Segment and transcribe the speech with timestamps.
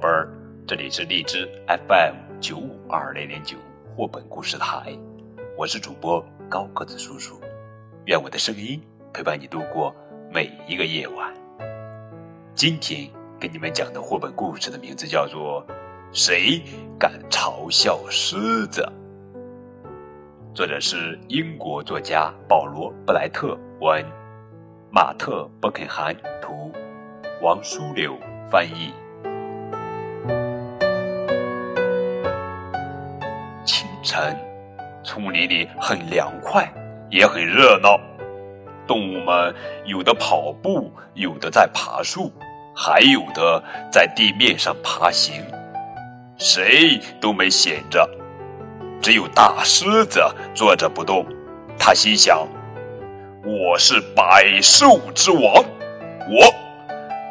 [0.00, 0.32] 贝儿，
[0.66, 3.58] 这里是荔枝 FM 九五二零零九
[3.94, 4.96] 绘本故事台，
[5.58, 7.38] 我是主播高个子叔叔，
[8.06, 8.80] 愿我的声音
[9.12, 9.94] 陪伴你度过
[10.32, 11.34] 每一个夜晚。
[12.54, 15.62] 今天给你们讲的绘本故事的名字叫做
[16.12, 16.62] 《谁
[16.98, 18.80] 敢嘲笑狮子》，
[20.54, 24.02] 作者是英国作家保罗·布莱特文，
[24.90, 26.72] 马特·伯肯汉图，
[27.42, 28.16] 王书柳
[28.50, 28.94] 翻译。
[34.10, 34.36] 晨，
[35.04, 36.68] 丛林里很凉快，
[37.10, 37.96] 也很热闹。
[38.84, 42.32] 动物们有的跑步，有的在爬树，
[42.74, 45.40] 还有的在地面上爬行，
[46.38, 48.04] 谁都没闲着。
[49.00, 50.20] 只有大狮子
[50.56, 51.24] 坐着不动。
[51.78, 52.44] 他心想
[53.46, 55.64] ：“我是百兽之王，
[56.28, 56.52] 我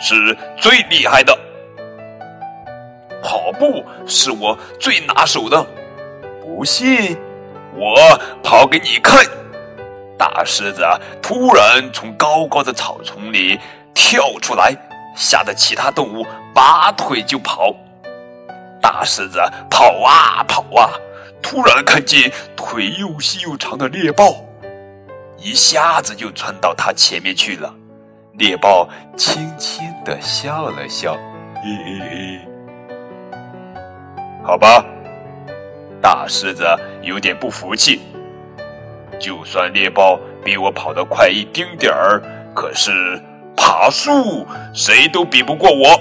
[0.00, 1.38] 是最厉害的。
[3.22, 5.66] 跑步是我最拿手的。
[6.62, 7.18] 不信，
[7.74, 7.96] 我
[8.40, 9.26] 跑给你看。”
[10.16, 10.86] 大狮子
[11.20, 13.58] 突然从高高的草丛里
[13.92, 14.72] 跳出来，
[15.16, 17.74] 吓得其他动物拔腿就跑。
[18.80, 20.94] 大狮子跑啊跑啊，
[21.42, 24.36] 突然看见腿又细又长的猎豹，
[25.36, 27.74] 一下子就窜到他前面去了。
[28.34, 31.14] 猎豹轻轻的笑了笑，
[31.56, 32.40] 嘿嘿嘿，
[34.44, 34.84] 好吧。
[36.02, 36.66] 大狮子
[37.00, 38.00] 有点不服气。
[39.20, 42.20] 就算猎豹比我跑得快一丁点儿，
[42.52, 42.90] 可是
[43.56, 45.98] 爬树谁都比不过我。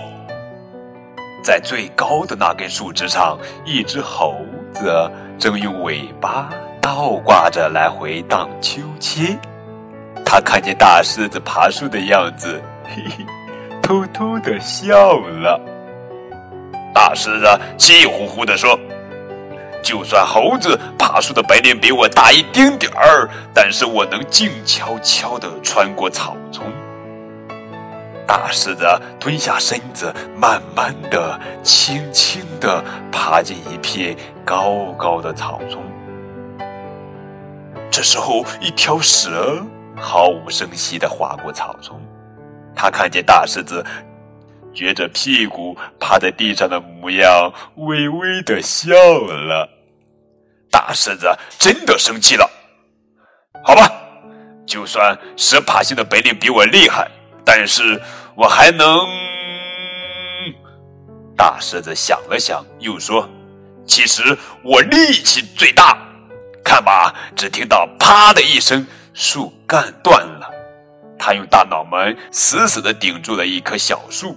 [1.43, 4.35] 在最高的那根树枝上，一只猴
[4.73, 6.49] 子正用尾巴
[6.81, 9.39] 倒挂着来回荡秋千。
[10.25, 13.25] 他看见大狮子爬树的样子，嘿嘿，
[13.83, 15.59] 偷偷的笑了。
[16.93, 17.45] 大狮子
[17.77, 18.79] 气呼呼地说。
[19.81, 26.65] 就算猴子爬树的本领比我大一丁点儿，但是我能静悄悄地穿过草丛。
[28.27, 28.85] 大狮子
[29.19, 32.81] 蹲下身子，慢慢的、轻轻地
[33.11, 34.15] 爬进一片
[34.45, 35.83] 高高的草丛。
[37.89, 39.61] 这时候，一条蛇
[39.97, 41.99] 毫无声息地划过草丛。
[42.73, 43.85] 它看见大狮子
[44.73, 49.69] 撅着屁股趴在地上的模样，微微的笑了。
[50.71, 51.27] 大狮子
[51.59, 52.49] 真的生气了。
[53.63, 53.91] 好吧，
[54.65, 57.09] 就算蛇爬行的本领比我厉害，
[57.45, 58.01] 但是
[58.35, 58.87] 我还能……
[61.35, 63.27] 大狮子想了想，又说
[63.85, 65.97] ：“其实我力气最大。
[66.63, 70.49] 看吧，只听到‘啪’的一声，树干断了。
[71.19, 74.35] 他用大脑门死死的顶住了一棵小树。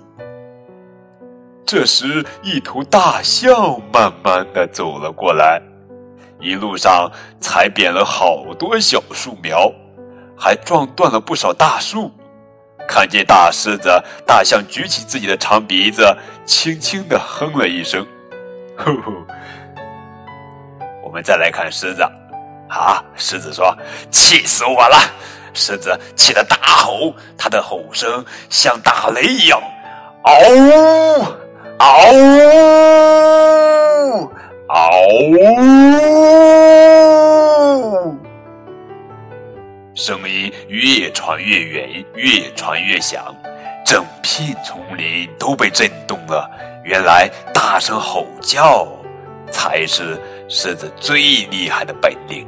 [1.66, 5.60] 这时，一头大象慢慢的走了过来。”
[6.41, 7.10] 一路上
[7.41, 9.72] 踩扁了好多小树苗，
[10.36, 12.12] 还撞断了不少大树。
[12.86, 13.88] 看见大狮子，
[14.26, 16.14] 大象举起自己的长鼻子，
[16.44, 18.06] 轻轻的哼了一声。
[18.76, 19.12] 吼吼！
[21.03, 22.03] 我们再来看狮子。
[22.69, 23.74] 啊，狮子说
[24.10, 24.98] ：“气死我了！”
[25.54, 29.62] 狮子气得大吼，它的吼声像打雷一样，
[30.24, 31.24] 嗷呜，
[31.78, 32.16] 嗷呜。
[34.68, 34.90] 嗷
[35.30, 35.34] 呜！
[39.94, 43.34] 声音越传越远，越传越响，
[43.84, 46.50] 整片丛林都被震动了。
[46.84, 48.88] 原来，大声吼叫
[49.50, 51.20] 才是狮子最
[51.50, 52.46] 厉害的本领。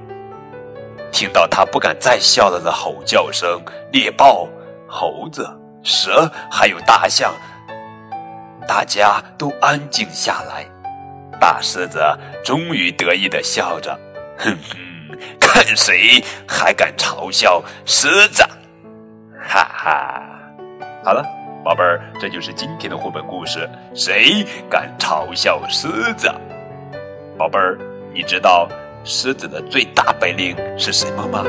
[1.13, 3.63] 听到它不敢再笑了的吼叫声，
[3.93, 4.49] 猎豹、
[4.89, 5.49] 猴子、
[5.83, 7.33] 蛇还有大象，
[8.67, 10.65] 大家都安静下来。
[11.39, 12.01] 大狮子
[12.45, 13.99] 终于得意的笑着，
[14.39, 18.43] 哼哼，看谁还敢嘲笑狮子！
[19.47, 20.23] 哈哈，
[21.05, 21.23] 好了，
[21.63, 23.69] 宝贝儿，这就是今天的绘本故事。
[23.95, 26.33] 谁敢嘲笑狮子？
[27.37, 27.79] 宝贝儿，
[28.15, 28.67] 你知道
[29.05, 31.45] 狮子的最大本领是什么吗？